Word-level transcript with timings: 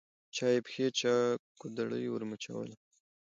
چا 0.35 0.47
یې 0.53 0.59
پښې 0.65 0.85
چا 0.99 1.13
ګودړۍ 1.59 2.05
ورمچوله 2.09 2.75